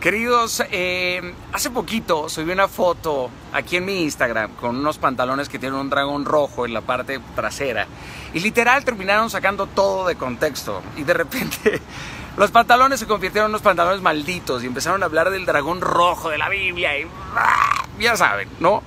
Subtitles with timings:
[0.00, 5.58] Queridos, eh, hace poquito subí una foto aquí en mi Instagram con unos pantalones que
[5.58, 7.86] tienen un dragón rojo en la parte trasera.
[8.32, 10.80] Y literal terminaron sacando todo de contexto.
[10.96, 11.82] Y de repente
[12.38, 16.30] los pantalones se convirtieron en unos pantalones malditos y empezaron a hablar del dragón rojo
[16.30, 16.98] de la Biblia.
[16.98, 17.06] Y
[17.36, 17.84] ¡ah!
[17.98, 18.82] ya saben, ¿no?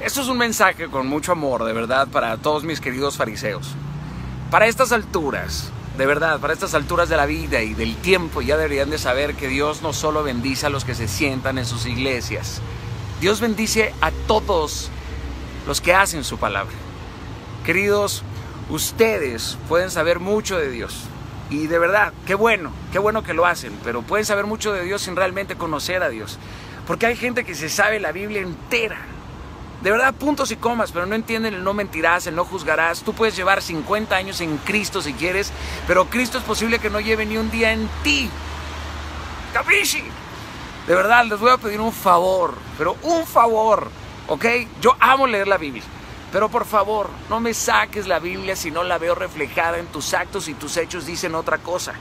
[0.00, 3.76] Esto es un mensaje con mucho amor, de verdad, para todos mis queridos fariseos.
[4.50, 8.56] Para estas alturas, de verdad, para estas alturas de la vida y del tiempo ya
[8.56, 11.86] deberían de saber que Dios no solo bendice a los que se sientan en sus
[11.86, 12.62] iglesias,
[13.20, 14.90] Dios bendice a todos
[15.66, 16.72] los que hacen su palabra.
[17.66, 18.22] Queridos,
[18.70, 21.00] ustedes pueden saber mucho de Dios.
[21.50, 24.84] Y de verdad, qué bueno, qué bueno que lo hacen, pero pueden saber mucho de
[24.84, 26.38] Dios sin realmente conocer a Dios.
[26.86, 29.00] Porque hay gente que se sabe la Biblia entera,
[29.82, 33.02] de verdad, puntos y comas, pero no entienden el no mentirás, el no juzgarás.
[33.02, 35.52] Tú puedes llevar 50 años en Cristo si quieres,
[35.86, 38.28] pero Cristo es posible que no lleve ni un día en ti.
[39.52, 40.02] ¿Capisci?
[40.86, 43.88] De verdad, les voy a pedir un favor, pero un favor,
[44.26, 44.44] ¿ok?
[44.80, 45.84] Yo amo leer la Biblia,
[46.32, 50.12] pero por favor, no me saques la Biblia si no la veo reflejada en tus
[50.14, 51.92] actos y tus hechos dicen otra cosa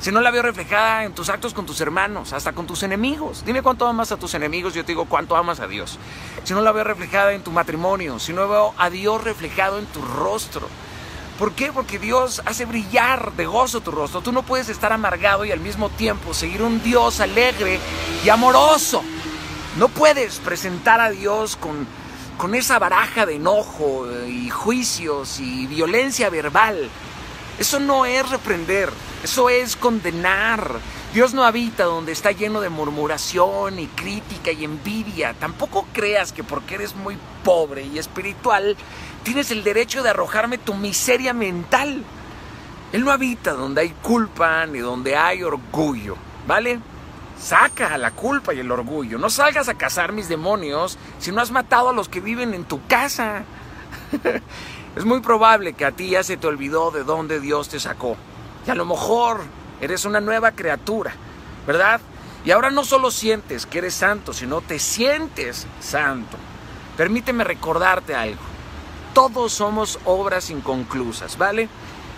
[0.00, 3.44] si no la veo reflejada en tus actos con tus hermanos, hasta con tus enemigos.
[3.44, 5.98] Dime cuánto amas a tus enemigos, yo te digo cuánto amas a Dios.
[6.44, 9.86] Si no la veo reflejada en tu matrimonio, si no veo a Dios reflejado en
[9.86, 10.68] tu rostro.
[11.38, 11.72] ¿Por qué?
[11.72, 14.20] Porque Dios hace brillar de gozo tu rostro.
[14.20, 17.78] Tú no puedes estar amargado y al mismo tiempo seguir un Dios alegre
[18.24, 19.02] y amoroso.
[19.78, 21.86] No puedes presentar a Dios con,
[22.36, 26.88] con esa baraja de enojo y juicios y violencia verbal.
[27.58, 28.90] Eso no es reprender.
[29.22, 30.80] Eso es condenar.
[31.12, 35.34] Dios no habita donde está lleno de murmuración y crítica y envidia.
[35.34, 38.76] Tampoco creas que porque eres muy pobre y espiritual
[39.22, 42.02] tienes el derecho de arrojarme tu miseria mental.
[42.92, 46.80] Él no habita donde hay culpa ni donde hay orgullo, ¿vale?
[47.38, 49.18] Saca la culpa y el orgullo.
[49.18, 52.64] No salgas a cazar mis demonios si no has matado a los que viven en
[52.64, 53.44] tu casa.
[54.98, 58.16] es muy probable que a ti ya se te olvidó de dónde Dios te sacó.
[58.66, 59.42] Y a lo mejor
[59.80, 61.14] eres una nueva criatura,
[61.68, 62.00] ¿verdad?
[62.44, 66.36] Y ahora no solo sientes que eres santo, sino te sientes santo.
[66.96, 68.40] Permíteme recordarte algo.
[69.14, 71.68] Todos somos obras inconclusas, ¿vale?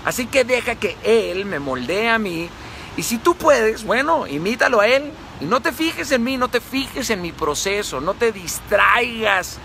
[0.06, 2.48] Así que deja que Él me moldee a mí.
[2.96, 5.12] Y si tú puedes, bueno, imítalo a Él.
[5.42, 9.58] Y no te fijes en mí, no te fijes en mi proceso, no te distraigas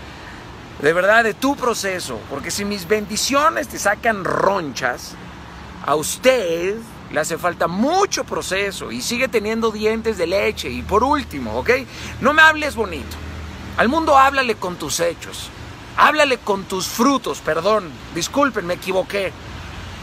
[0.80, 2.18] de verdad de tu proceso.
[2.30, 5.14] Porque si mis bendiciones te sacan ronchas,
[5.84, 6.76] a usted
[7.12, 10.68] le hace falta mucho proceso y sigue teniendo dientes de leche.
[10.70, 11.70] Y por último, ¿ok?
[12.20, 13.16] No me hables bonito.
[13.76, 15.50] Al mundo háblale con tus hechos.
[15.96, 17.90] Háblale con tus frutos, perdón.
[18.14, 19.32] Disculpen, me equivoqué.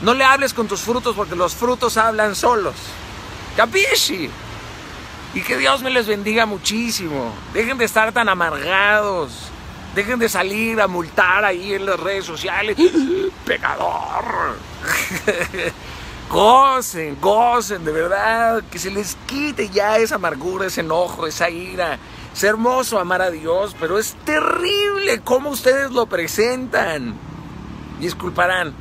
[0.02, 2.76] No le hables con tus frutos porque los frutos hablan solos.
[3.56, 4.30] ¿Capisci?
[5.36, 7.34] Y que Dios me les bendiga muchísimo.
[7.54, 9.53] Dejen de estar tan amargados.
[9.96, 12.78] Dejen de salir a multar ahí en las redes sociales.
[13.46, 14.58] ¡Pegador!
[16.30, 22.00] gocen, gocen, de verdad, que se les quite ya esa amargura, ese enojo, esa ira.
[22.34, 27.14] Es hermoso amar a Dios, pero es terrible cómo ustedes lo presentan.
[28.00, 28.74] Disculparán,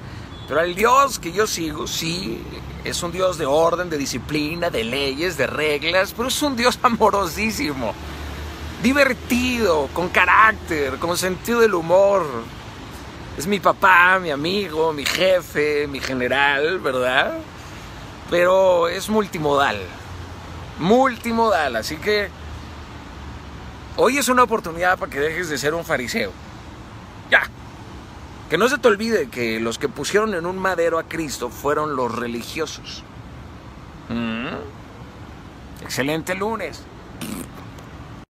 [0.49, 2.43] pero el Dios que yo sigo, sí,
[2.85, 6.79] es un Dios de orden, de disciplina, de leyes, de reglas, pero es un Dios
[6.83, 7.95] amorosísimo,
[8.83, 12.25] divertido, con carácter, con sentido del humor
[13.37, 17.39] es mi papá, mi amigo, mi jefe, mi general, ¿verdad?
[18.31, 19.79] Pero es multimodal.
[20.79, 22.29] Multimodal, así que
[23.97, 26.31] hoy es una oportunidad para que dejes de ser un fariseo.
[27.31, 27.43] Ya.
[28.51, 31.97] Que no se te olvide que los que pusieron en un madero a Cristo fueron
[31.97, 33.03] los religiosos.
[34.11, 34.57] Mm.
[35.83, 36.83] Excelente lunes.